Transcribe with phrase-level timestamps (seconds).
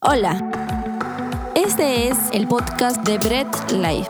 [0.00, 0.38] Hola,
[1.56, 4.08] este es el podcast de Bread Life.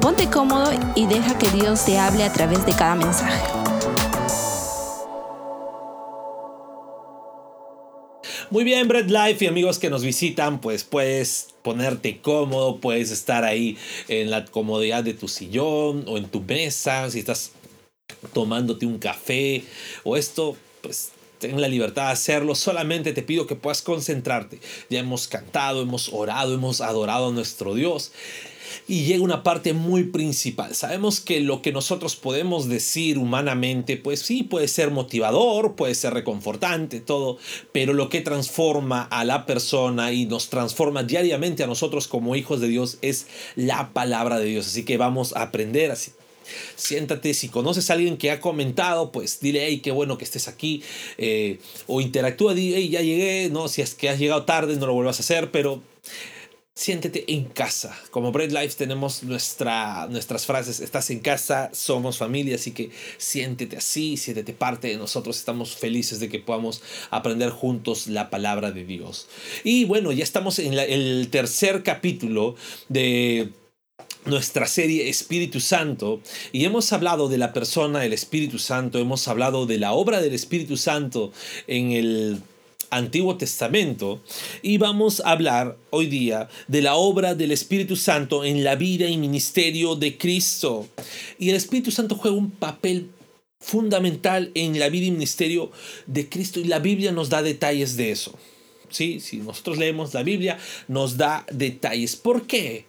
[0.00, 3.40] Ponte cómodo y deja que Dios te hable a través de cada mensaje.
[8.50, 13.44] Muy bien, Bread Life y amigos que nos visitan, pues puedes ponerte cómodo, puedes estar
[13.44, 13.78] ahí
[14.08, 17.52] en la comodidad de tu sillón o en tu mesa, si estás
[18.32, 19.62] tomándote un café
[20.02, 21.12] o esto, pues
[21.42, 24.60] ten la libertad de hacerlo, solamente te pido que puedas concentrarte.
[24.88, 28.12] Ya hemos cantado, hemos orado, hemos adorado a nuestro Dios.
[28.88, 30.74] Y llega una parte muy principal.
[30.74, 36.14] Sabemos que lo que nosotros podemos decir humanamente, pues sí, puede ser motivador, puede ser
[36.14, 37.36] reconfortante, todo,
[37.72, 42.60] pero lo que transforma a la persona y nos transforma diariamente a nosotros como hijos
[42.60, 44.68] de Dios es la palabra de Dios.
[44.68, 46.12] Así que vamos a aprender así
[46.76, 50.48] siéntate, si conoces a alguien que ha comentado, pues dile, hey, qué bueno que estés
[50.48, 50.82] aquí,
[51.18, 54.86] eh, o interactúa, di, hey, ya llegué, no, si es que has llegado tarde, no
[54.86, 55.82] lo vuelvas a hacer, pero
[56.74, 57.98] siéntete en casa.
[58.10, 63.76] Como Bread Life tenemos nuestra, nuestras frases, estás en casa, somos familia, así que siéntete
[63.76, 68.84] así, siéntete parte de nosotros, estamos felices de que podamos aprender juntos la palabra de
[68.84, 69.28] Dios.
[69.64, 72.56] Y bueno, ya estamos en el tercer capítulo
[72.88, 73.52] de
[74.24, 76.20] nuestra serie Espíritu Santo
[76.52, 80.34] y hemos hablado de la persona del Espíritu Santo, hemos hablado de la obra del
[80.34, 81.32] Espíritu Santo
[81.66, 82.42] en el
[82.90, 84.22] Antiguo Testamento
[84.60, 89.08] y vamos a hablar hoy día de la obra del Espíritu Santo en la vida
[89.08, 90.86] y ministerio de Cristo.
[91.38, 93.10] Y el Espíritu Santo juega un papel
[93.60, 95.70] fundamental en la vida y ministerio
[96.06, 98.38] de Cristo y la Biblia nos da detalles de eso.
[98.90, 99.20] ¿Sí?
[99.20, 102.14] Si nosotros leemos la Biblia, nos da detalles.
[102.14, 102.84] ¿Por qué?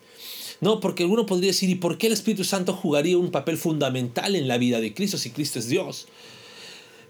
[0.64, 4.34] No, porque alguno podría decir, ¿y por qué el Espíritu Santo jugaría un papel fundamental
[4.34, 6.08] en la vida de Cristo si Cristo es Dios?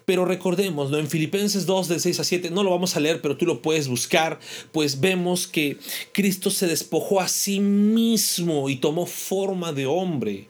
[0.05, 0.97] Pero recordemos, ¿no?
[0.97, 3.61] en Filipenses 2, de 6 a 7, no lo vamos a leer, pero tú lo
[3.61, 4.39] puedes buscar,
[4.71, 5.77] pues vemos que
[6.13, 10.47] Cristo se despojó a sí mismo y tomó forma de hombre.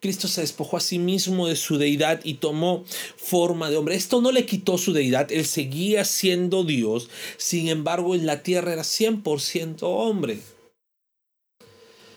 [0.00, 2.84] Cristo se despojó a sí mismo de su deidad y tomó
[3.16, 3.94] forma de hombre.
[3.94, 8.74] Esto no le quitó su deidad, él seguía siendo Dios, sin embargo en la tierra
[8.74, 10.38] era 100% hombre.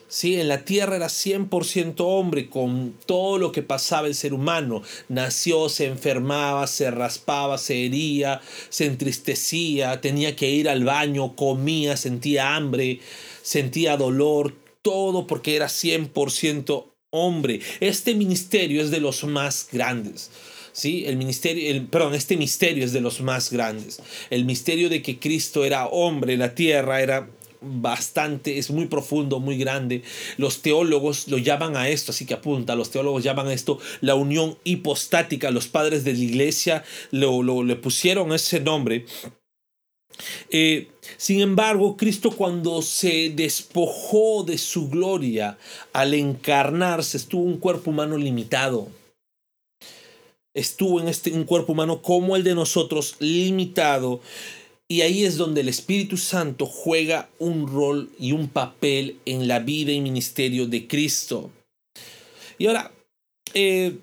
[0.08, 4.84] Sí, en la tierra era 100% hombre, con todo lo que pasaba el ser humano.
[5.10, 8.40] Nació, se enfermaba, se raspaba, se hería,
[8.70, 13.00] se entristecía, tenía que ir al baño, comía, sentía hambre,
[13.42, 17.62] sentía dolor, todo porque era 100% hombre.
[17.80, 20.30] Este ministerio es de los más grandes.
[20.72, 21.06] ¿sí?
[21.08, 24.00] El ministerio, el, perdón, este misterio es de los más grandes.
[24.30, 27.28] El misterio de que Cristo era hombre la tierra era
[27.66, 30.04] bastante, es muy profundo, muy grande.
[30.38, 34.16] Los teólogos lo llaman a esto, así que apunta, los teólogos llaman a esto la
[34.16, 35.52] unión hipostática.
[35.52, 39.06] Los padres de la iglesia lo, lo le pusieron ese nombre.
[40.50, 40.88] Eh,
[41.18, 45.58] sin embargo, Cristo cuando se despojó de su gloria
[45.94, 48.88] al encarnarse, estuvo un cuerpo humano limitado.
[50.54, 54.22] Estuvo en este un cuerpo humano como el de nosotros, limitado.
[54.88, 59.60] Y ahí es donde el Espíritu Santo juega un rol y un papel en la
[59.60, 61.50] vida y ministerio de Cristo.
[62.60, 62.92] Y ahora,
[63.56, 63.98] eh,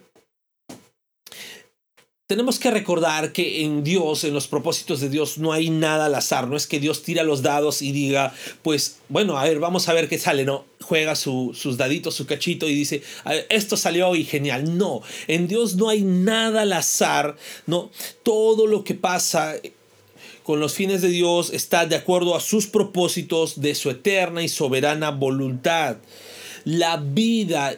[2.32, 6.14] tenemos que recordar que en Dios, en los propósitos de Dios, no hay nada al
[6.14, 6.48] azar.
[6.48, 9.92] No es que Dios tira los dados y diga, pues, bueno, a ver, vamos a
[9.92, 10.44] ver qué sale.
[10.44, 13.02] No, juega sus daditos, su cachito y dice,
[13.50, 14.78] esto salió y genial.
[14.78, 17.36] No, en Dios no hay nada al azar.
[17.66, 17.90] No,
[18.22, 19.54] todo lo que pasa
[20.42, 24.48] con los fines de Dios está de acuerdo a sus propósitos de su eterna y
[24.48, 25.96] soberana voluntad.
[26.64, 27.76] La vida,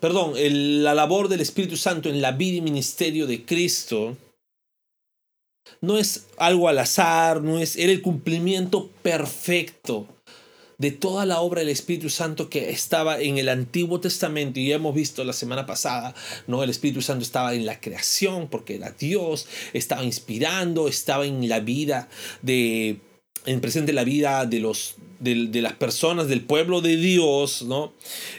[0.00, 4.16] perdón, la labor del Espíritu Santo en la vida y ministerio de Cristo
[5.80, 10.06] no es algo al azar, no es era el cumplimiento perfecto
[10.78, 14.94] de toda la obra del Espíritu Santo que estaba en el Antiguo Testamento y hemos
[14.94, 16.14] visto la semana pasada,
[16.46, 16.62] ¿no?
[16.62, 21.60] El Espíritu Santo estaba en la creación porque era Dios, estaba inspirando, estaba en la
[21.60, 22.08] vida
[22.42, 22.98] de
[23.46, 27.92] en presente la vida de los de, las personas del pueblo de Dios, ¿no?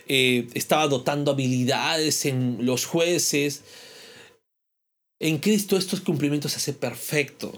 [0.08, 3.64] Eh, estaba dotando habilidades en los jueces.
[5.20, 7.52] En Cristo estos cumplimientos se hace perfecto.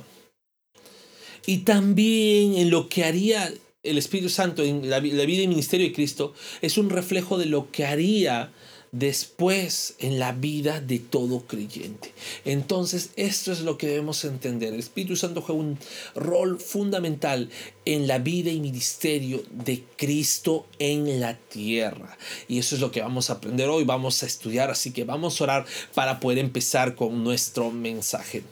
[1.46, 3.52] Y también en lo que haría
[3.90, 7.72] el Espíritu Santo en la, vida y ministerio de Cristo es un reflejo de lo
[7.72, 8.52] que haría
[8.92, 12.14] después en la vida de todo creyente.
[12.46, 14.74] Entonces, esto es lo que debemos entender.
[14.74, 15.78] El Espíritu Santo juega un
[16.16, 17.50] rol fundamental
[17.86, 22.18] en la vida y ministerio de Cristo en la tierra.
[22.48, 25.40] Y eso es lo que vamos a aprender hoy, vamos a estudiar, así que vamos
[25.40, 28.44] a orar para poder empezar con nuestro mensaje.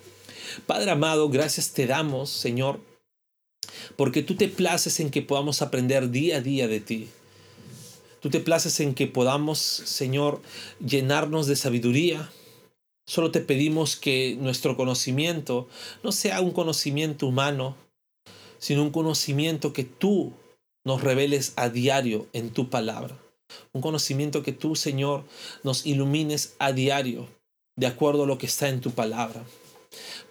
[0.67, 2.94] Padre amado, gracias te damos, Señor
[3.95, 7.09] porque tú te places en que podamos aprender día a día de ti.
[8.21, 10.41] Tú te places en que podamos, Señor,
[10.83, 12.31] llenarnos de sabiduría.
[13.05, 15.67] Solo te pedimos que nuestro conocimiento
[16.03, 17.77] no sea un conocimiento humano,
[18.57, 20.33] sino un conocimiento que tú
[20.83, 23.15] nos reveles a diario en tu palabra.
[23.73, 25.23] Un conocimiento que tú, Señor,
[25.63, 27.27] nos ilumines a diario,
[27.75, 29.43] de acuerdo a lo que está en tu palabra.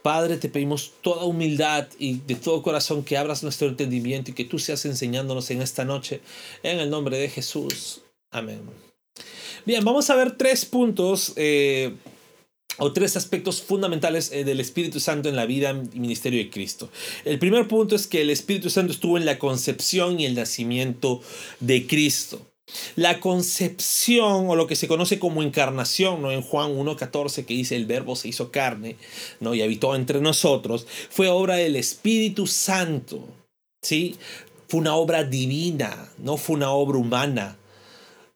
[0.02, 4.44] Padre, te pedimos toda humildad y de todo corazón que abras nuestro entendimiento y que
[4.44, 6.20] tú seas enseñándonos en esta noche.
[6.62, 8.02] En el nombre de Jesús.
[8.30, 8.60] Amén.
[9.64, 11.94] Bien, vamos a ver tres puntos eh,
[12.78, 16.90] o tres aspectos fundamentales eh, del Espíritu Santo en la vida y ministerio de Cristo.
[17.24, 21.22] El primer punto es que el Espíritu Santo estuvo en la concepción y el nacimiento
[21.60, 22.46] de Cristo.
[22.96, 26.30] La concepción o lo que se conoce como encarnación, ¿no?
[26.30, 28.96] en Juan 1.14 que dice el verbo se hizo carne
[29.40, 29.54] ¿no?
[29.54, 33.28] y habitó entre nosotros, fue obra del Espíritu Santo.
[33.82, 34.16] ¿sí?
[34.68, 37.58] Fue una obra divina, no fue una obra humana.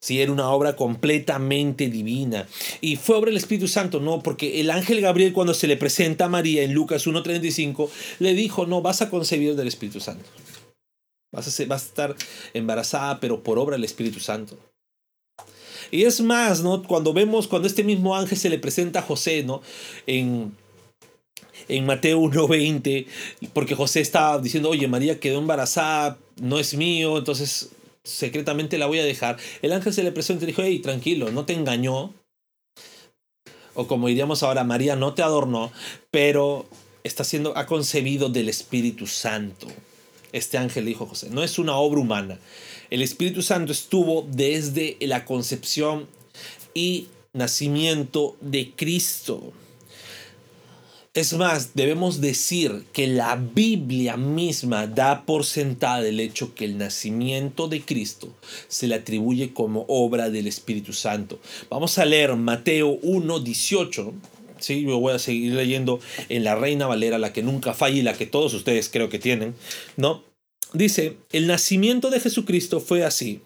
[0.01, 2.47] Sí, era una obra completamente divina.
[2.81, 6.27] Y fue obra del Espíritu Santo, no, porque el ángel Gabriel cuando se le presenta
[6.27, 7.89] a María en Lucas 1.35,
[8.21, 10.25] le dijo, no, vas a concebir del Espíritu Santo.
[11.33, 12.17] Vas a, a estar
[12.55, 14.59] embarazada, pero por obra del Espíritu Santo.
[15.91, 16.83] Y es más, ¿no?
[16.83, 19.63] Cuando vemos, cuando este mismo ángel se le presenta a José, ¿no?
[20.07, 20.55] En,
[21.69, 23.07] en Mateo 1.20,
[23.53, 27.71] porque José estaba diciendo, oye, María quedó embarazada, no es mío, entonces
[28.05, 29.39] secretamente la voy a dejar.
[29.63, 32.13] El ángel se le presentó y dijo, hey, tranquilo, no te engañó.
[33.75, 35.73] O como diríamos ahora, María no te adornó,
[36.11, 36.67] pero
[37.05, 39.69] está siendo, ha concebido del Espíritu Santo.
[40.33, 42.39] Este ángel dijo José, no es una obra humana.
[42.91, 46.07] El Espíritu Santo estuvo desde la concepción
[46.75, 49.53] y nacimiento de Cristo.
[51.15, 56.79] Es más, debemos decir que la Biblia misma da por sentada el hecho que el
[56.79, 58.33] nacimiento de Cristo
[58.69, 61.41] se le atribuye como obra del Espíritu Santo.
[61.71, 64.15] Vamos a leer Mateo 1, 18.
[64.61, 68.03] Sí, yo voy a seguir leyendo en la Reina Valera, la que nunca falla y
[68.03, 69.55] la que todos ustedes creo que tienen,
[69.97, 70.25] ¿no?
[70.73, 73.41] Dice, el nacimiento de Jesucristo fue así.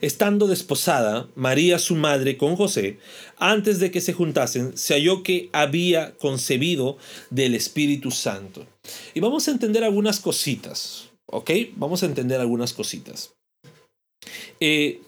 [0.00, 2.98] Estando desposada, María su madre con José,
[3.36, 6.98] antes de que se juntasen, se halló que había concebido
[7.30, 8.66] del Espíritu Santo.
[9.14, 11.50] Y vamos a entender algunas cositas, ¿ok?
[11.74, 13.34] Vamos a entender algunas cositas.
[14.60, 15.00] Eh,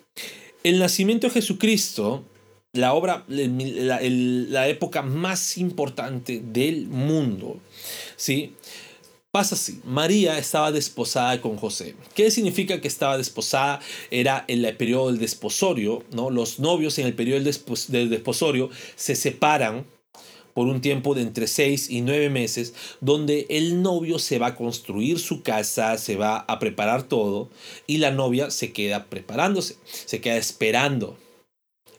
[0.65, 2.25] el nacimiento de Jesucristo,
[2.73, 7.59] la obra, la, época más importante del mundo,
[8.17, 8.55] ¿sí?
[9.33, 11.95] Pasa así, María estaba desposada con José.
[12.15, 13.81] ¿Qué significa que estaba desposada?
[14.11, 16.31] Era en el periodo del desposorio, ¿no?
[16.31, 19.87] Los novios en el periodo del desposorio se separan
[20.55, 24.57] por un tiempo de entre seis y nueve meses, donde el novio se va a
[24.57, 27.51] construir su casa, se va a preparar todo,
[27.87, 31.17] y la novia se queda preparándose, se queda esperando.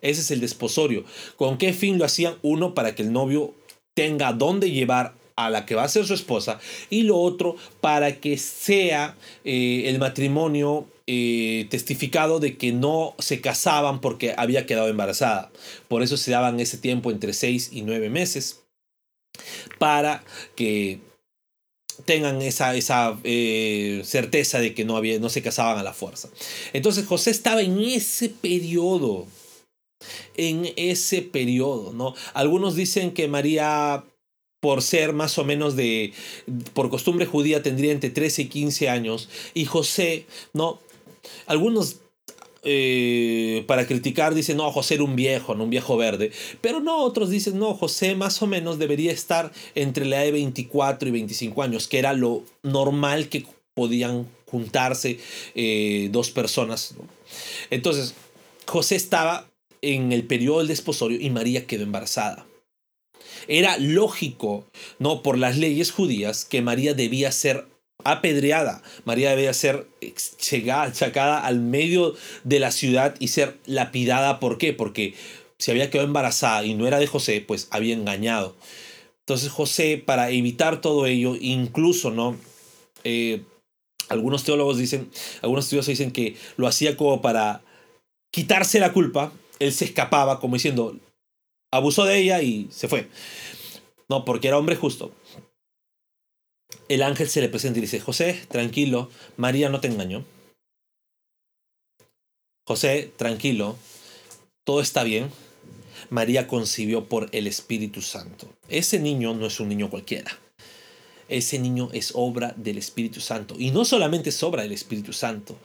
[0.02, 1.04] Ese es el desposorio.
[1.36, 2.36] ¿Con qué fin lo hacían?
[2.42, 3.54] Uno, para que el novio
[3.94, 6.60] tenga dónde llevar a la que va a ser su esposa
[6.90, 13.42] y lo otro para que sea eh, el matrimonio eh, testificado de que no se
[13.42, 15.52] casaban porque había quedado embarazada.
[15.88, 18.62] Por eso se daban ese tiempo entre seis y nueve meses
[19.80, 20.24] para
[20.56, 21.00] que
[22.06, 26.30] tengan esa, esa eh, certeza de que no, había, no se casaban a la fuerza.
[26.74, 29.28] Entonces José estaba en ese periodo
[30.36, 32.16] en ese periodo, ¿no?
[32.34, 34.04] Algunos dicen que María
[34.62, 36.14] por ser más o menos de,
[36.74, 39.28] por costumbre judía, tendría entre 13 y 15 años.
[39.56, 40.80] Y José, ¿no?
[41.48, 41.98] Algunos
[42.64, 46.32] eh, para criticar dicen, no, José era un viejo, no un viejo verde.
[46.62, 50.32] Pero no, otros dicen, no, José más o menos debería estar entre la edad de
[50.34, 55.18] 24 y 25 años, que era lo normal que podían juntarse
[55.56, 56.94] eh, dos personas.
[57.72, 58.14] Entonces,
[58.68, 59.51] José estaba
[59.82, 62.46] en el periodo del desposorio y María quedó embarazada.
[63.48, 64.66] Era lógico,
[65.00, 65.24] ¿no?
[65.24, 67.68] Por las leyes judías, que María debía ser
[68.04, 68.84] apedreada.
[69.06, 69.88] María debía ser
[70.94, 74.40] sacada al medio de la ciudad y ser lapidada.
[74.40, 74.74] ¿Por qué?
[74.74, 75.16] Porque
[75.58, 78.56] si había quedado embarazada y no era de José, pues había engañado.
[79.20, 82.36] Entonces José, para evitar todo ello, incluso, ¿no?
[83.04, 83.44] Eh,
[84.10, 85.10] algunos teólogos dicen,
[85.42, 87.62] algunos estudiosos dicen que lo hacía como para
[88.32, 89.32] quitarse la culpa.
[89.62, 90.98] Él se escapaba como diciendo,
[91.72, 93.08] abusó de ella y se fue.
[94.10, 95.14] No, porque era hombre justo.
[96.90, 100.26] El ángel se le presenta y dice, José, tranquilo, María no te engañó.
[102.68, 103.78] José, tranquilo,
[104.64, 105.30] todo está bien.
[106.10, 108.48] María concibió por el Espíritu Santo.
[108.68, 110.38] Ese niño no es un niño cualquiera.
[111.30, 113.56] ese niño es obra del Espíritu Santo.
[113.58, 115.56] Y no solamente es obra del Espíritu Santo,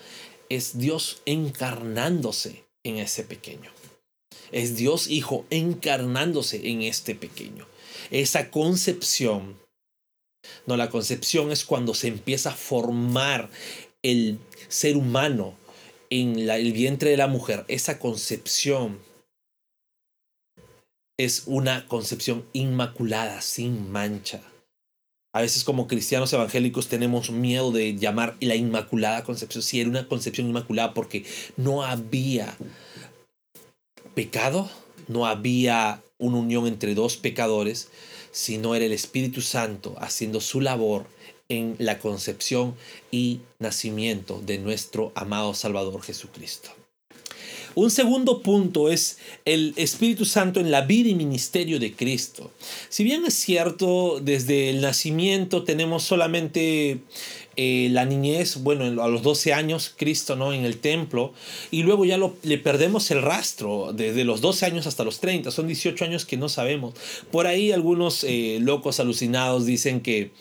[0.48, 3.70] es Dios encarnándose en ese pequeño.
[4.52, 7.66] Es Dios Hijo encarnándose en este pequeño.
[8.10, 9.58] Esa concepción,
[10.66, 13.50] no, la concepción es cuando se empieza a formar
[14.02, 14.38] el
[14.68, 15.56] ser humano
[16.10, 17.64] en el vientre de la mujer.
[17.68, 18.98] Esa concepción
[21.18, 24.42] es una concepción inmaculada, sin mancha.
[25.32, 29.62] A veces como cristianos evangélicos tenemos miedo de llamar la inmaculada concepción.
[29.62, 31.24] Si era una concepción inmaculada porque
[31.56, 32.56] no había
[34.16, 34.70] pecado,
[35.08, 37.88] no había una unión entre dos pecadores,
[38.32, 41.06] sino era el Espíritu Santo haciendo su labor
[41.50, 42.74] en la concepción
[43.10, 46.70] y nacimiento de nuestro amado Salvador Jesucristo.
[47.74, 52.50] Un segundo punto es el Espíritu Santo en la vida y ministerio de Cristo.
[52.88, 57.00] Si bien es cierto, desde el nacimiento tenemos solamente
[57.56, 60.52] eh, la niñez, bueno, a los 12 años, Cristo, ¿no?
[60.52, 61.32] En el templo,
[61.70, 65.50] y luego ya lo, le perdemos el rastro, desde los 12 años hasta los 30,
[65.50, 66.94] son 18 años que no sabemos.
[67.30, 70.32] Por ahí algunos eh, locos alucinados dicen que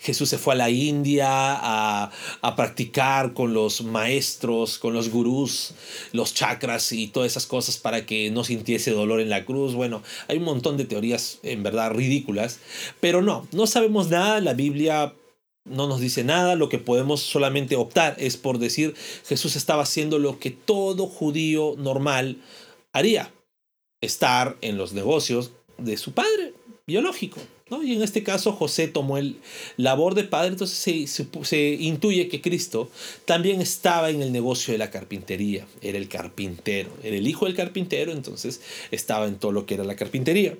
[0.00, 2.10] Jesús se fue a la India a,
[2.42, 5.74] a practicar con los maestros, con los gurús,
[6.12, 9.74] los chakras y todas esas cosas para que no sintiese dolor en la cruz.
[9.74, 12.58] Bueno, hay un montón de teorías en verdad ridículas,
[13.00, 15.14] pero no, no sabemos nada, la Biblia
[15.70, 18.94] no nos dice nada, lo que podemos solamente optar es por decir
[19.26, 22.38] Jesús estaba haciendo lo que todo judío normal
[22.92, 23.32] haría,
[24.00, 26.54] estar en los negocios de su padre
[26.86, 27.40] biológico.
[27.70, 27.82] ¿no?
[27.82, 29.36] Y en este caso José tomó el
[29.76, 32.90] labor de padre, entonces se, se, intuye que Cristo
[33.26, 37.54] también estaba en el negocio de la carpintería, era el carpintero, era el hijo del
[37.54, 40.56] carpintero, entonces estaba en todo lo que era la carpintería.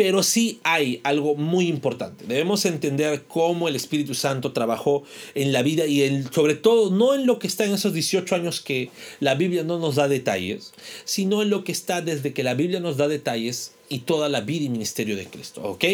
[0.00, 2.24] Pero sí hay algo muy importante.
[2.26, 5.02] Debemos entender cómo el Espíritu Santo trabajó
[5.34, 8.62] en la vida y sobre todo no en lo que está en esos 18 años
[8.62, 8.88] que
[9.20, 10.72] la Biblia no nos da detalles,
[11.04, 14.40] sino en lo que está desde que la Biblia nos da detalles y toda la
[14.40, 15.60] vida y ministerio de Cristo.
[15.64, 15.84] ¿Ok?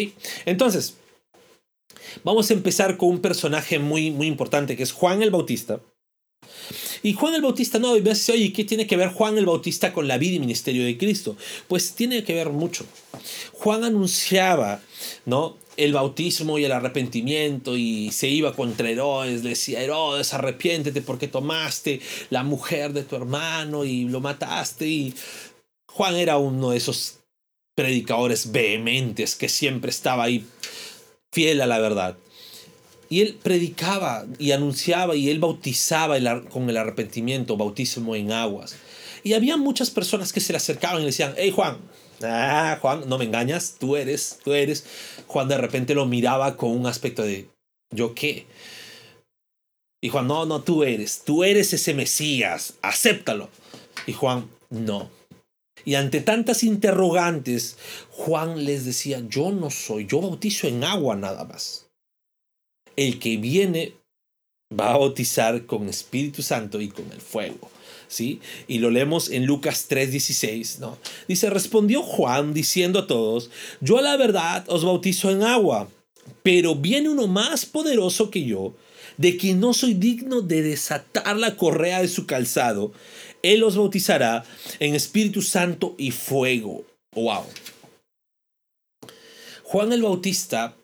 [0.45, 0.95] Entonces,
[2.23, 5.81] vamos a empezar con un personaje muy, muy importante que es Juan el Bautista.
[7.07, 9.45] Y Juan el Bautista no, y me dice, oye, ¿qué tiene que ver Juan el
[9.45, 11.37] Bautista con la vida y ministerio de Cristo?
[11.69, 12.85] Pues tiene que ver mucho.
[13.53, 14.81] Juan anunciaba,
[15.25, 15.55] ¿no?
[15.77, 21.29] el bautismo y el arrepentimiento y se iba contra Herodes, le decía, Herodes, arrepiéntete porque
[21.29, 24.85] tomaste la mujer de tu hermano y lo mataste.
[24.85, 25.13] Y
[25.85, 27.19] Juan era uno de esos
[27.73, 30.45] predicadores vehementes que siempre estaba ahí
[31.31, 32.17] fiel a la verdad.
[33.09, 36.17] Y él predicaba y anunciaba y él bautizaba
[36.49, 38.75] con el arrepentimiento, bautismo en aguas.
[39.23, 41.77] Y había muchas personas que se le acercaban y le decían, hey Juan,
[42.23, 44.85] ah, Juan, no me engañas, tú eres, tú eres.
[45.27, 47.49] Juan de repente lo miraba con un aspecto de,
[47.91, 48.45] ¿yo qué?
[50.01, 53.49] Y Juan, no, no, tú eres, tú eres ese Mesías, acéptalo.
[54.05, 55.09] Y Juan, no.
[55.85, 57.77] Y ante tantas interrogantes,
[58.11, 61.86] Juan les decía, yo no soy, yo bautizo en agua nada más
[62.97, 63.93] el que viene
[64.77, 67.71] va a bautizar con Espíritu Santo y con el fuego.
[68.09, 68.39] ¿Sí?
[68.67, 70.97] Y lo leemos en Lucas 3:16, ¿no?
[71.27, 73.49] Dice, respondió Juan diciendo a todos,
[73.81, 75.89] yo a la verdad os bautizo en agua,
[76.41, 78.75] pero viene uno más poderoso que yo,
[79.17, 82.93] de quien no soy digno de desatar la correa de su calzado.
[83.43, 84.45] Él os bautizará
[84.79, 86.85] en Espíritu Santo y fuego.
[87.13, 87.43] ¡Wow!
[89.63, 90.77] Juan el Bautista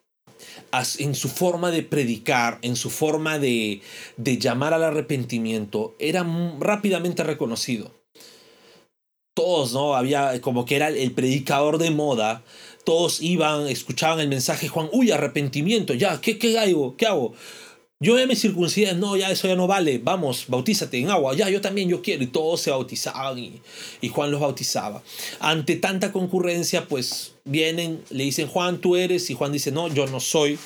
[0.99, 3.81] en su forma de predicar, en su forma de,
[4.17, 6.25] de llamar al arrepentimiento, era
[6.59, 7.91] rápidamente reconocido.
[9.35, 9.95] Todos, ¿no?
[9.95, 12.43] Había como que era el predicador de moda.
[12.85, 16.97] Todos iban, escuchaban el mensaje, Juan, uy, arrepentimiento, ya, ¿qué, qué hago?
[16.97, 17.33] ¿Qué hago?
[17.99, 21.49] Yo ya me circuncidé, no, ya eso ya no vale, vamos, bautízate en agua, ya,
[21.49, 22.23] yo también, yo quiero.
[22.23, 23.61] Y todos se bautizaban y,
[24.01, 25.01] y Juan los bautizaba.
[25.39, 30.05] Ante tanta concurrencia, pues vienen, le dicen, Juan, tú eres, y Juan dice, no, yo
[30.07, 30.59] no soy.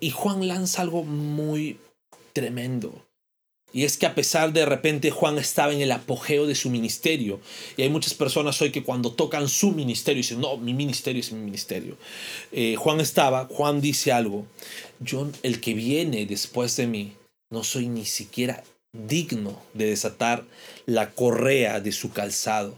[0.00, 1.78] Y Juan lanza algo muy
[2.34, 3.06] tremendo.
[3.72, 7.40] Y es que a pesar de repente Juan estaba en el apogeo de su ministerio,
[7.76, 11.30] y hay muchas personas hoy que cuando tocan su ministerio dicen, no, mi ministerio es
[11.32, 11.98] mi ministerio.
[12.52, 14.46] Eh, Juan estaba, Juan dice algo,
[15.00, 17.12] yo, el que viene después de mí,
[17.50, 20.44] no soy ni siquiera digno de desatar
[20.86, 22.74] la correa de su calzado.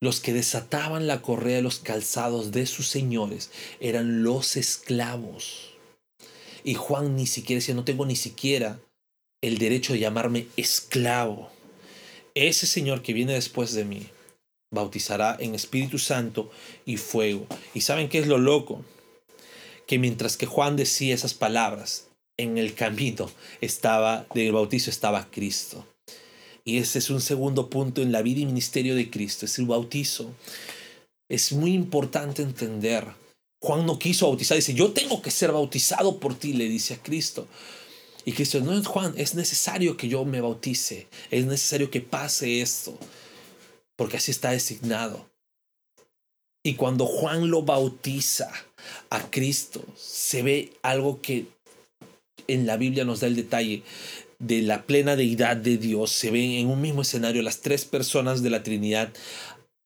[0.00, 3.50] Los que desataban la correa de los calzados de sus señores
[3.80, 5.72] eran los esclavos.
[6.62, 8.78] Y Juan ni siquiera decía, no tengo ni siquiera
[9.42, 11.50] el derecho de llamarme esclavo.
[12.34, 14.08] Ese Señor que viene después de mí
[14.70, 16.50] bautizará en Espíritu Santo
[16.84, 17.46] y fuego.
[17.74, 18.84] ¿Y saben qué es lo loco?
[19.86, 25.86] Que mientras que Juan decía esas palabras, en el camino estaba del bautizo estaba Cristo.
[26.64, 29.66] Y ese es un segundo punto en la vida y ministerio de Cristo, es el
[29.66, 30.32] bautizo.
[31.28, 33.06] Es muy importante entender.
[33.60, 37.02] Juan no quiso bautizar, dice, yo tengo que ser bautizado por ti, le dice a
[37.02, 37.46] Cristo.
[38.24, 42.98] Y Cristo, no, Juan, es necesario que yo me bautice, es necesario que pase esto,
[43.96, 45.30] porque así está designado.
[46.62, 48.50] Y cuando Juan lo bautiza
[49.10, 51.46] a Cristo, se ve algo que
[52.46, 53.82] en la Biblia nos da el detalle
[54.38, 56.10] de la plena deidad de Dios.
[56.10, 59.12] Se ven en un mismo escenario las tres personas de la Trinidad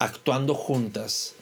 [0.00, 1.34] actuando juntas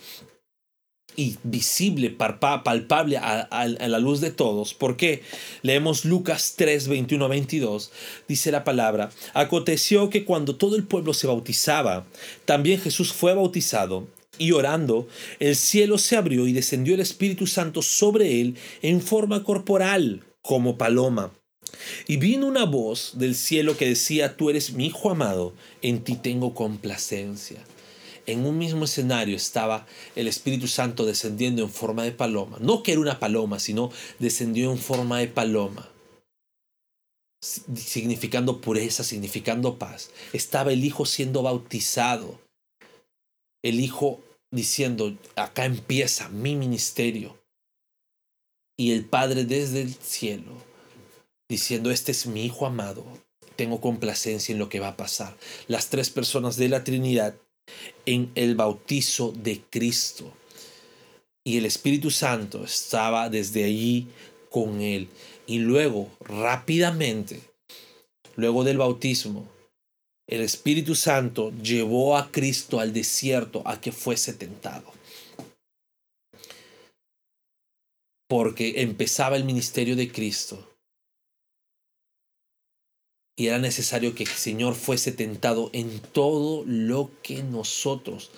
[1.17, 4.75] y visible, palpable a, la luz de todos.
[4.75, 5.23] porque
[5.63, 7.91] Leemos Lucas 3, 21 22.
[8.29, 12.05] Dice la palabra, aconteció que cuando todo el pueblo se bautizaba,
[12.45, 14.07] también Jesús fue bautizado.
[14.39, 19.45] Y orando, el cielo se abrió y descendió el Espíritu Santo sobre él en forma
[19.45, 21.33] corporal, como paloma.
[22.07, 26.17] Y vino una voz del cielo que decía, tú eres mi hijo amado, en ti
[26.17, 27.59] tengo complacencia
[28.27, 32.59] en un mismo escenario estaba el Espíritu Santo descendiendo en forma de paloma.
[32.61, 35.89] No que era una paloma, sino descendió en forma de paloma.
[37.41, 40.11] Significando pureza, significando paz.
[40.33, 42.41] Estaba el Hijo siendo bautizado.
[43.63, 44.21] El Hijo
[44.57, 47.39] diciendo, acá empieza mi ministerio.
[48.77, 50.53] Y el Padre desde el cielo
[51.49, 53.05] diciendo, este es mi Hijo amado.
[53.55, 55.37] Tengo complacencia en lo que va a pasar.
[55.69, 57.37] Las tres personas de la Trinidad
[58.05, 60.33] en el bautizo de Cristo.
[61.45, 64.09] Y el Espíritu Santo estaba desde allí
[64.51, 65.09] con él.
[65.47, 67.41] Y luego, rápidamente,
[68.35, 69.49] luego del bautismo,
[70.29, 74.93] el Espíritu Santo llevó a Cristo al desierto a que fuese tentado.
[78.29, 80.77] Porque empezaba el ministerio de Cristo
[83.39, 88.31] y era necesario que el Señor fuese tentado en todo lo que nosotros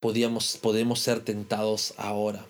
[0.00, 2.46] podíamos, podemos ser tentados ahora.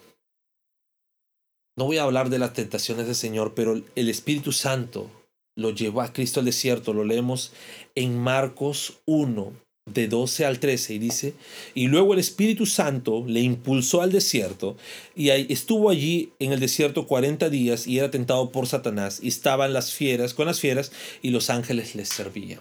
[1.77, 5.11] No voy a hablar de las tentaciones del Señor, pero el Espíritu Santo
[5.57, 6.93] lo llevó a Cristo al desierto.
[6.93, 7.53] Lo leemos
[7.95, 9.53] en Marcos 1,
[9.87, 11.35] de 12 al 13 y dice,
[11.75, 14.77] y luego el Espíritu Santo le impulsó al desierto
[15.17, 19.73] y estuvo allí en el desierto 40 días y era tentado por Satanás y estaban
[19.73, 22.61] las fieras con las fieras y los ángeles les servían.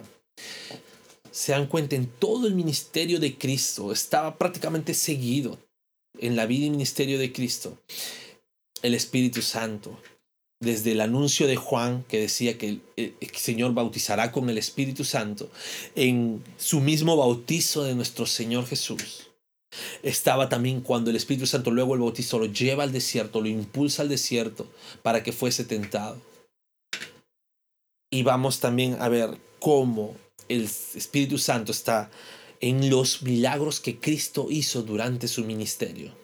[1.30, 5.58] Se dan cuenta, en todo el ministerio de Cristo estaba prácticamente seguido
[6.18, 7.78] en la vida y ministerio de Cristo
[8.82, 9.96] el Espíritu Santo
[10.62, 15.50] desde el anuncio de Juan que decía que el, Señor bautizará con el Espíritu Santo,
[15.96, 19.28] en su mismo bautizo de nuestro Señor Jesús.
[20.02, 24.02] Estaba también cuando el Espíritu Santo luego el bautizo lo lleva al desierto, lo impulsa
[24.02, 24.70] al desierto
[25.02, 26.16] para que fuese tentado.
[28.10, 30.14] Y vamos también a ver cómo
[30.48, 32.10] el Espíritu Santo está
[32.60, 36.21] en los milagros que Cristo hizo durante su ministerio.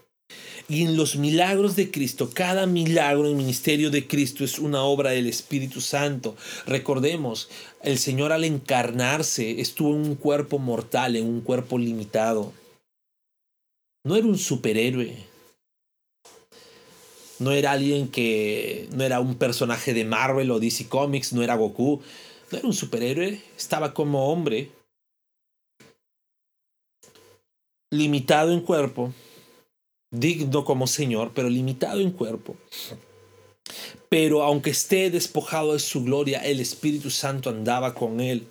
[0.71, 4.83] Y en los milagros de Cristo, cada milagro en el ministerio de Cristo es una
[4.83, 6.37] obra del Espíritu Santo.
[6.67, 7.49] Recordemos,
[7.83, 12.53] el Señor al encarnarse estuvo en un cuerpo mortal, en un cuerpo limitado.
[14.05, 15.17] No era un superhéroe.
[17.39, 21.55] No era alguien que no era un personaje de Marvel o DC Comics, no era
[21.55, 22.03] Goku.
[22.53, 24.71] No era un superhéroe, estaba como hombre.
[27.91, 29.15] Limitado en cuerpo
[30.11, 32.57] digno como Señor, pero limitado en cuerpo.
[34.09, 38.47] Pero aunque esté despojado de su gloria, el Espíritu Santo andaba con él.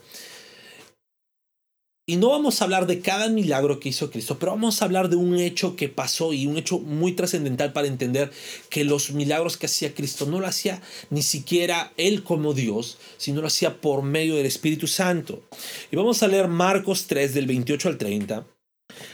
[2.10, 5.10] Y no vamos a hablar de cada milagro que hizo Cristo, pero vamos a hablar
[5.10, 8.32] de un hecho que pasó y un hecho muy trascendental para entender
[8.70, 13.42] que los milagros que hacía Cristo no lo hacía ni siquiera Él como Dios, sino
[13.42, 15.44] lo hacía por medio del Espíritu Santo.
[15.92, 18.48] Y vamos a leer Marcos 3 del 28 al 30.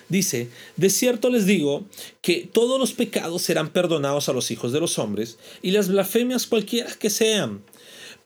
[0.09, 1.85] Dice, de cierto les digo
[2.21, 6.47] que todos los pecados serán perdonados a los hijos de los hombres y las blasfemias
[6.47, 7.63] cualquiera que sean.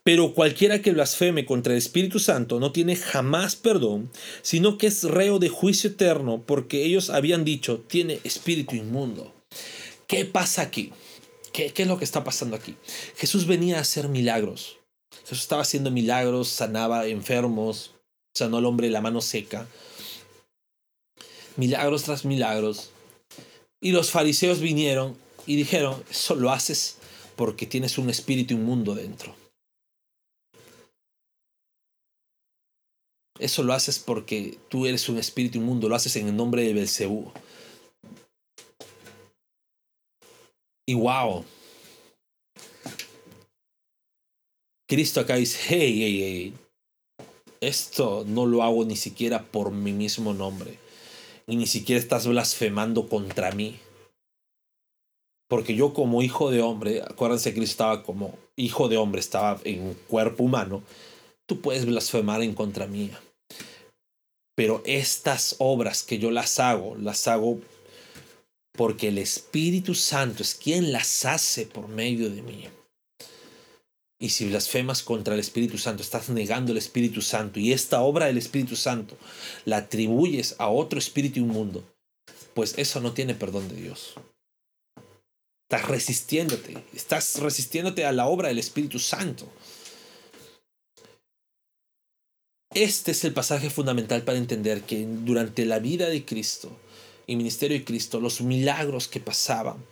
[0.04, 4.10] Pero cualquiera que blasfeme contra el Espíritu Santo no tiene jamás perdón,
[4.42, 9.34] sino que es reo de juicio eterno, porque ellos habían dicho, tiene espíritu inmundo.
[10.06, 10.92] ¿Qué pasa aquí?
[11.52, 12.76] ¿Qué, qué es lo que está pasando aquí?
[13.16, 14.78] Jesús venía a hacer milagros.
[15.24, 17.92] Jesús estaba haciendo milagros, sanaba enfermos,
[18.34, 19.68] sanó al hombre la mano seca,
[21.58, 22.90] milagros tras milagros.
[23.80, 25.16] Y los fariseos vinieron
[25.46, 26.96] y dijeron, eso lo haces
[27.36, 29.34] porque tienes un espíritu inmundo dentro.
[33.38, 36.72] Eso lo haces porque tú eres un espíritu inmundo, lo haces en el nombre de
[36.72, 37.30] Belcebú.
[40.86, 41.44] Y wow,
[44.88, 46.54] Cristo acá dice, hey, hey, hey,
[47.60, 50.78] esto no lo hago ni siquiera por mi mismo nombre.
[51.48, 53.80] Y ni siquiera estás blasfemando contra mí.
[55.48, 59.58] Porque yo como hijo de hombre, acuérdense que Cristo estaba como hijo de hombre, estaba
[59.64, 60.82] en cuerpo humano,
[61.46, 63.18] tú puedes blasfemar en contra mía.
[64.54, 67.60] Pero estas obras que yo las hago, las hago
[68.76, 72.68] porque el Espíritu Santo es quien las hace por medio de mí.
[74.20, 78.26] Y si blasfemas contra el Espíritu Santo, estás negando el Espíritu Santo y esta obra
[78.26, 79.16] del Espíritu Santo
[79.64, 81.84] la atribuyes a otro espíritu inmundo,
[82.54, 84.14] pues eso no tiene perdón de Dios.
[85.70, 89.46] Estás resistiéndote, estás resistiéndote a la obra del Espíritu Santo.
[92.74, 96.76] Este es el pasaje fundamental para entender que durante la vida de Cristo
[97.26, 99.84] y ministerio de Cristo, los milagros que pasaban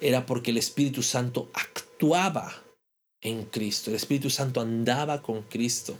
[0.00, 2.63] era porque el Espíritu Santo actuaba
[3.24, 3.90] en Cristo.
[3.90, 5.98] El Espíritu Santo andaba con Cristo.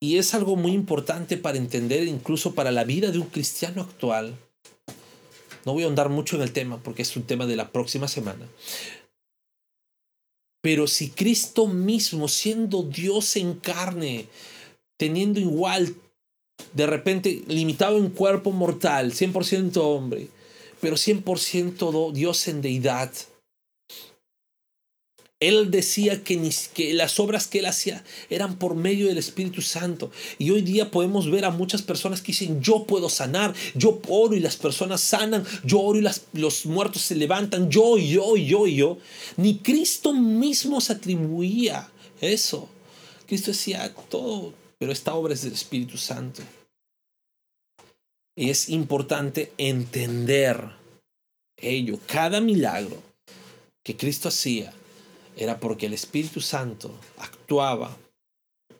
[0.00, 4.36] Y es algo muy importante para entender incluso para la vida de un cristiano actual.
[5.64, 8.06] No voy a ahondar mucho en el tema porque es un tema de la próxima
[8.06, 8.46] semana.
[10.60, 14.26] Pero si Cristo mismo, siendo Dios en carne,
[14.98, 15.94] teniendo igual,
[16.72, 20.28] de repente limitado en cuerpo mortal, 100% hombre,
[20.80, 23.10] pero 100% Dios en deidad,
[25.40, 26.38] él decía que,
[26.94, 30.10] las obras que él hacía eran por medio del Espíritu Santo.
[30.38, 34.34] Y hoy día podemos ver a muchas personas que dicen, yo puedo sanar, yo oro
[34.34, 36.06] y las personas sanan, yo oro y
[36.38, 38.98] los muertos se levantan, yo, yo, yo, yo.
[39.36, 42.68] Ni Cristo mismo se atribuía eso.
[43.26, 46.42] Cristo decía todo, pero esta obra es del Espíritu Santo.
[48.36, 50.70] Y es importante entender
[51.56, 51.98] ello.
[52.06, 53.02] Cada milagro
[53.84, 54.72] que Cristo hacía
[55.36, 57.96] era porque el Espíritu Santo actuaba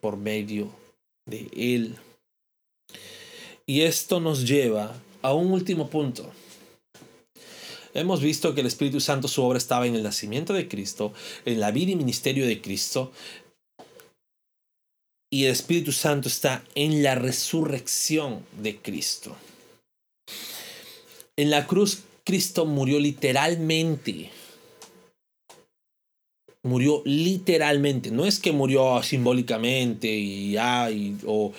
[0.01, 0.69] por medio
[1.25, 1.97] de él.
[3.65, 6.31] Y esto nos lleva a un último punto.
[7.93, 11.13] Hemos visto que el Espíritu Santo, su obra estaba en el nacimiento de Cristo,
[11.45, 13.11] en la vida y ministerio de Cristo,
[15.31, 19.35] y el Espíritu Santo está en la resurrección de Cristo.
[21.37, 24.29] En la cruz, Cristo murió literalmente
[26.65, 28.09] murió literalmente.
[28.09, 30.89] No es que murió simbólicamente y ya,
[31.27, 31.53] o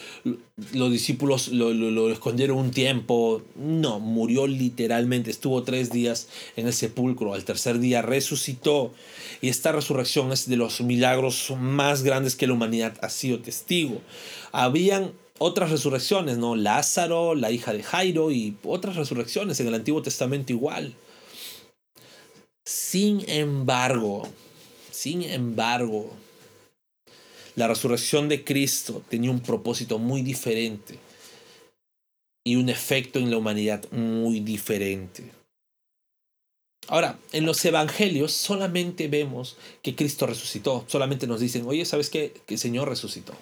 [0.72, 3.40] los discípulos lo, escondieron un tiempo.
[3.54, 5.30] No, murió literalmente.
[5.30, 7.34] Estuvo tres días en el sepulcro.
[7.34, 8.92] Al tercer día resucitó.
[9.40, 14.00] Y esta resurrección es de los milagros más grandes que la humanidad ha sido testigo.
[14.50, 16.56] Habían otras resurrecciones, ¿no?
[16.56, 20.94] Lázaro, la hija de Jairo y otras resurrecciones en el Antiguo Testamento igual.
[22.64, 24.28] Sin embargo,
[25.06, 26.10] sin embargo,
[27.54, 30.98] la resurrección de Cristo tenía un propósito muy diferente
[32.44, 35.30] y un efecto en la humanidad muy diferente.
[36.88, 42.34] Ahora, en los evangelios solamente vemos que Cristo resucitó, solamente nos dicen, oye, ¿sabes qué?
[42.44, 43.32] Que el Señor resucitó.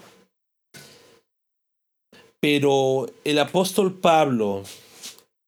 [2.40, 4.64] Pero el apóstol Pablo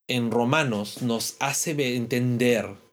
[0.08, 2.85] en Romanos nos hace entender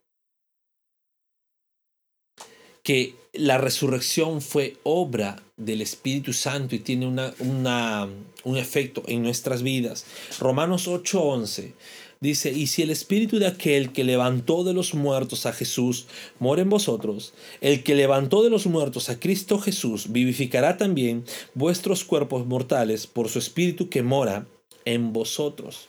[2.83, 8.07] que la resurrección fue obra del Espíritu Santo y tiene una, una,
[8.43, 10.05] un efecto en nuestras vidas.
[10.39, 11.73] Romanos 8:11
[12.19, 16.07] dice, y si el Espíritu de aquel que levantó de los muertos a Jesús
[16.39, 22.03] mora en vosotros, el que levantó de los muertos a Cristo Jesús vivificará también vuestros
[22.03, 24.45] cuerpos mortales por su Espíritu que mora
[24.85, 25.87] en vosotros.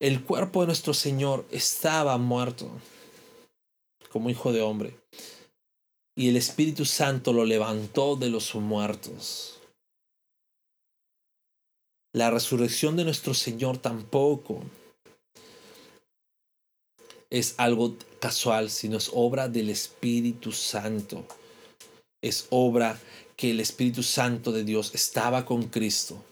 [0.00, 2.70] El cuerpo de nuestro Señor estaba muerto
[4.12, 4.94] como hijo de hombre.
[6.14, 9.58] Y el Espíritu Santo lo levantó de los muertos.
[12.14, 14.62] La resurrección de nuestro Señor tampoco
[17.30, 21.26] es algo casual, sino es obra del Espíritu Santo.
[22.22, 23.00] Es obra
[23.36, 26.22] que el Espíritu Santo de Dios estaba con Cristo.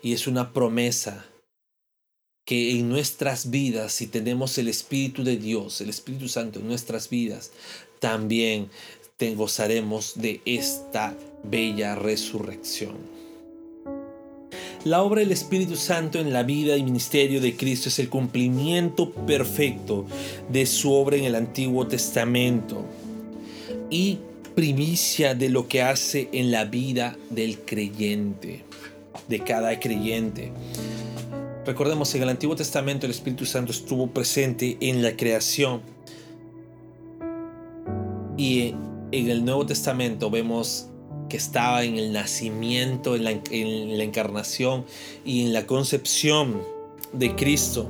[0.00, 1.29] Y es una promesa
[2.50, 7.08] que en nuestras vidas, si tenemos el Espíritu de Dios, el Espíritu Santo en nuestras
[7.08, 7.52] vidas,
[8.00, 8.70] también
[9.16, 12.96] te gozaremos de esta bella resurrección.
[14.82, 19.12] La obra del Espíritu Santo en la vida y ministerio de Cristo es el cumplimiento
[19.12, 20.06] perfecto
[20.50, 22.84] de su obra en el Antiguo Testamento
[23.90, 24.18] y
[24.56, 28.64] primicia de lo que hace en la vida del creyente,
[29.28, 30.50] de cada creyente.
[31.66, 35.82] Recordemos, en el Antiguo Testamento el Espíritu Santo estuvo presente en la creación.
[38.38, 38.74] Y
[39.12, 40.86] en el Nuevo Testamento vemos
[41.28, 44.86] que estaba en el nacimiento, en la, en la encarnación
[45.24, 46.62] y en la concepción
[47.12, 47.86] de Cristo.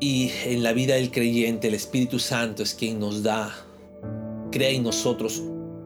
[0.00, 3.54] Y en la vida del creyente, el Espíritu Santo es quien nos da,
[4.50, 5.38] crea en nosotros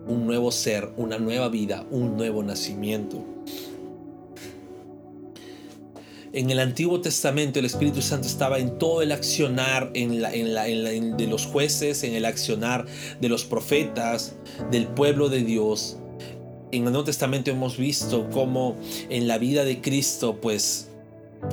[0.06, 3.24] un nuevo ser, una nueva vida, un nuevo nacimiento.
[6.34, 11.16] En el Antiguo Testamento el Espíritu Santo estaba en todo el accionar en la, en
[11.16, 12.86] de los jueces, en el accionar
[13.20, 14.34] de los profetas,
[14.68, 15.96] del pueblo de Dios.
[16.72, 18.76] En el Nuevo Testamento hemos visto cómo
[19.10, 20.88] en la vida de Cristo, pues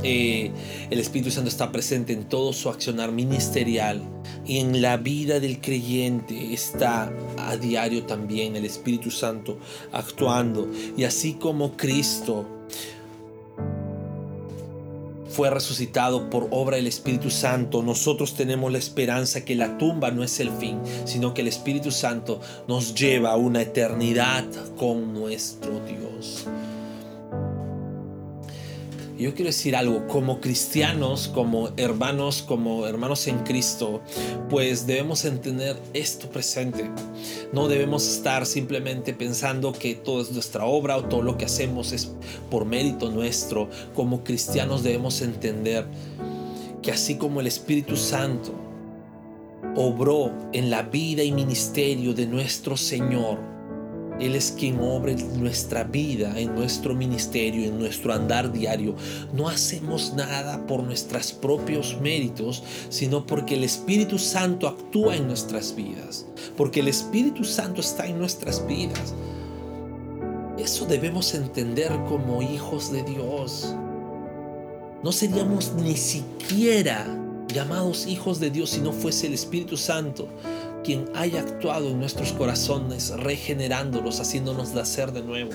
[0.01, 0.51] eh,
[0.89, 4.01] el Espíritu Santo está presente en todo su accionar ministerial
[4.47, 9.59] y en la vida del creyente está a diario también el Espíritu Santo
[9.91, 10.67] actuando.
[10.97, 12.47] Y así como Cristo
[15.31, 20.23] fue resucitado por obra del Espíritu Santo, nosotros tenemos la esperanza que la tumba no
[20.23, 24.45] es el fin, sino que el Espíritu Santo nos lleva a una eternidad
[24.77, 26.47] con nuestro Dios
[29.21, 34.01] yo quiero decir algo, como cristianos, como hermanos, como hermanos en Cristo,
[34.49, 36.89] pues debemos entender esto presente.
[37.53, 41.91] No debemos estar simplemente pensando que todo es nuestra obra o todo lo que hacemos
[41.91, 42.11] es
[42.49, 43.69] por mérito nuestro.
[43.93, 45.85] Como cristianos debemos entender
[46.81, 48.55] que así como el Espíritu Santo
[49.75, 53.50] obró en la vida y ministerio de nuestro Señor,
[54.21, 58.95] él es quien obra en nuestra vida, en nuestro ministerio, en nuestro andar diario.
[59.33, 65.75] No hacemos nada por nuestros propios méritos, sino porque el Espíritu Santo actúa en nuestras
[65.75, 66.27] vidas.
[66.55, 69.15] Porque el Espíritu Santo está en nuestras vidas.
[70.59, 73.75] Eso debemos entender como hijos de Dios.
[75.03, 77.07] No seríamos ni siquiera
[77.53, 80.27] llamados hijos de Dios si no fuese el Espíritu Santo
[80.83, 85.51] quien haya actuado en nuestros corazones, regenerándolos, haciéndonos nacer de nuevo.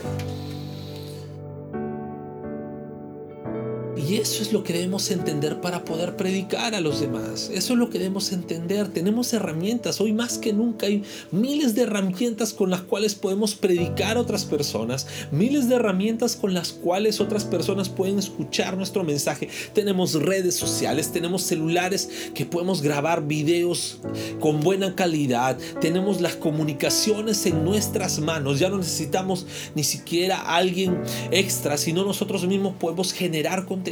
[3.96, 7.50] Y eso es lo que debemos entender para poder predicar a los demás.
[7.52, 8.88] Eso es lo que debemos entender.
[8.88, 10.00] Tenemos herramientas.
[10.02, 14.44] Hoy más que nunca hay miles de herramientas con las cuales podemos predicar a otras
[14.44, 15.06] personas.
[15.32, 19.48] Miles de herramientas con las cuales otras personas pueden escuchar nuestro mensaje.
[19.72, 23.98] Tenemos redes sociales, tenemos celulares que podemos grabar videos
[24.40, 25.56] con buena calidad.
[25.80, 28.58] Tenemos las comunicaciones en nuestras manos.
[28.58, 33.85] Ya no necesitamos ni siquiera alguien extra, sino nosotros mismos podemos generar contenido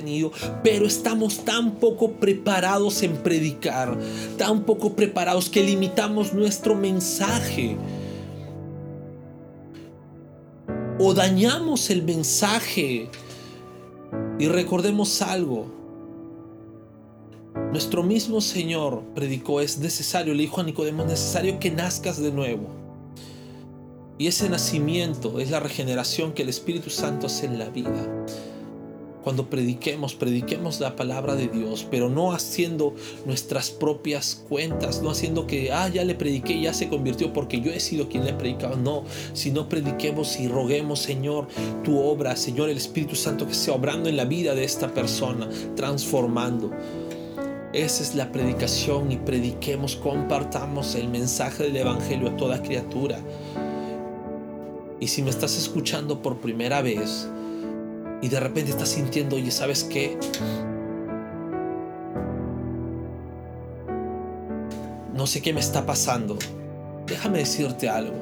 [0.63, 3.97] pero estamos tan poco preparados en predicar,
[4.39, 7.77] tan poco preparados que limitamos nuestro mensaje.
[10.99, 13.11] O dañamos el mensaje.
[14.39, 15.67] Y recordemos algo.
[17.73, 22.31] Nuestro mismo Señor predicó, es necesario, le dijo a Nicodemo, es necesario que nazcas de
[22.31, 22.69] nuevo.
[24.19, 28.25] Y ese nacimiento es la regeneración que el Espíritu Santo hace en la vida
[29.25, 35.47] cuando prediquemos, prediquemos la palabra de Dios, pero no haciendo nuestras propias cuentas, no haciendo
[35.47, 38.39] que, ah, ya le prediqué, ya se convirtió porque yo he sido quien le ha
[38.39, 41.49] predicado, no, sino prediquemos y roguemos, Señor,
[41.83, 45.49] tu obra, Señor, el Espíritu Santo que sea obrando en la vida de esta persona,
[45.75, 46.71] transformando.
[47.73, 53.19] Esa es la predicación y prediquemos, compartamos el mensaje del Evangelio a toda criatura.
[55.01, 57.27] Y si me estás escuchando por primera vez,
[58.25, 60.19] y de repente estás sintiendo, oye, ¿sabes qué?
[65.13, 66.39] No sé qué me está pasando.
[67.07, 68.17] Déjame decirte algo.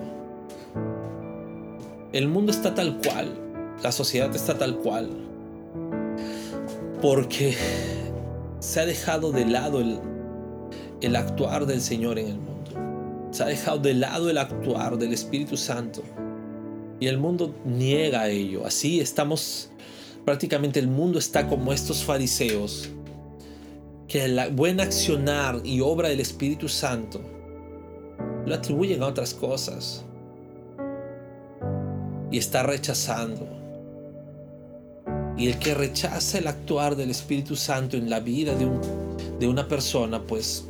[2.12, 3.32] El mundo está tal cual,
[3.80, 5.08] la sociedad está tal cual,
[7.00, 7.56] porque
[8.58, 10.00] se ha dejado de lado el,
[11.00, 12.72] el actuar del Señor en el mundo.
[13.30, 16.02] Se ha dejado de lado el actuar del Espíritu Santo.
[17.02, 18.64] Y el mundo niega ello.
[18.64, 19.70] Así estamos
[20.24, 22.90] prácticamente el mundo está como estos fariseos,
[24.06, 27.20] que el buen accionar y obra del Espíritu Santo
[28.46, 30.04] lo atribuyen a otras cosas
[32.30, 33.48] y está rechazando.
[35.36, 38.80] Y el que rechaza el actuar del Espíritu Santo en la vida de, un,
[39.40, 40.66] de una persona, pues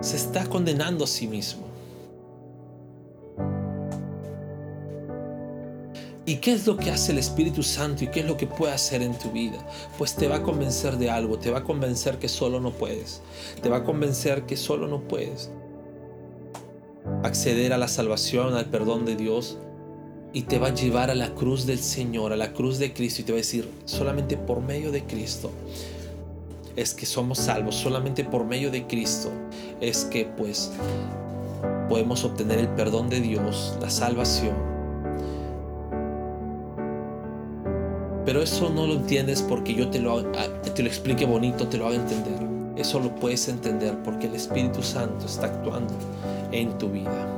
[0.00, 1.73] se está condenando a sí mismo.
[6.26, 8.72] ¿Y qué es lo que hace el Espíritu Santo y qué es lo que puede
[8.72, 9.58] hacer en tu vida?
[9.98, 13.20] Pues te va a convencer de algo, te va a convencer que solo no puedes,
[13.62, 15.50] te va a convencer que solo no puedes
[17.22, 19.58] acceder a la salvación, al perdón de Dios
[20.32, 23.20] y te va a llevar a la cruz del Señor, a la cruz de Cristo
[23.20, 25.50] y te va a decir, solamente por medio de Cristo
[26.76, 29.30] es que somos salvos solamente por medio de Cristo.
[29.80, 30.72] Es que pues
[31.88, 34.73] podemos obtener el perdón de Dios, la salvación.
[38.24, 41.86] Pero eso no lo entiendes porque yo te lo, te lo explique bonito, te lo
[41.86, 42.38] haga entender.
[42.76, 45.92] Eso lo puedes entender porque el Espíritu Santo está actuando
[46.50, 47.28] en tu vida.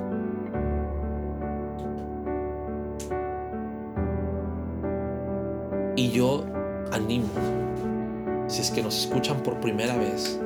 [5.97, 6.45] Y yo
[6.93, 7.29] animo,
[8.47, 10.39] si es que nos escuchan por primera vez,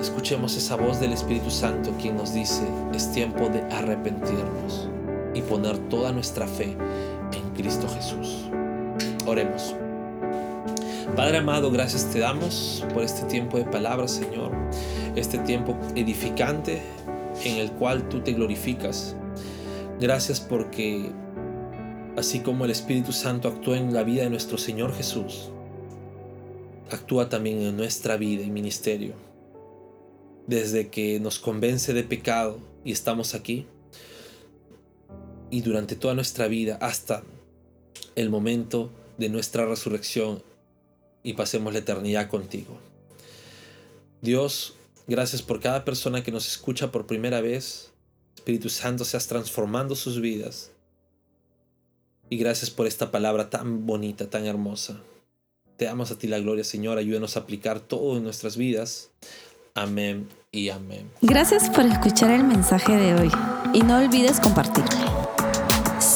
[0.00, 4.88] escuchemos esa voz del Espíritu Santo quien nos dice, es tiempo de arrepentirnos
[5.32, 6.76] y poner toda nuestra fe
[7.32, 8.48] en Cristo Jesús.
[9.26, 9.74] Oremos.
[11.16, 14.52] Padre amado, gracias te damos por este tiempo de palabras, Señor,
[15.16, 16.80] este tiempo edificante
[17.44, 19.16] en el cual tú te glorificas.
[20.00, 21.10] Gracias porque
[22.16, 25.50] así como el Espíritu Santo actúa en la vida de nuestro Señor Jesús,
[26.90, 29.14] actúa también en nuestra vida y ministerio.
[30.46, 33.66] Desde que nos convence de pecado y estamos aquí,
[35.50, 37.22] y durante toda nuestra vida hasta
[38.16, 40.42] el momento de nuestra resurrección
[41.22, 42.78] y pasemos la eternidad contigo.
[44.22, 44.74] Dios,
[45.06, 47.90] gracias por cada persona que nos escucha por primera vez.
[48.36, 50.70] Espíritu Santo, seas transformando sus vidas
[52.30, 55.00] y gracias por esta palabra tan bonita, tan hermosa.
[55.76, 56.96] Te damos a ti la gloria, Señor.
[56.96, 59.10] Ayúdanos a aplicar todo en nuestras vidas.
[59.74, 61.10] Amén y amén.
[61.22, 63.30] Gracias por escuchar el mensaje de hoy
[63.72, 65.19] y no olvides compartirlo.